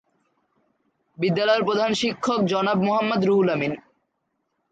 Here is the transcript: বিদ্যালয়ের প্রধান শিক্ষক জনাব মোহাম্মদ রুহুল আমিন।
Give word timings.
বিদ্যালয়ের 1.17 1.63
প্রধান 1.63 1.91
শিক্ষক 1.93 2.39
জনাব 2.45 2.77
মোহাম্মদ 2.87 3.21
রুহুল 3.25 3.49
আমিন। 3.55 3.73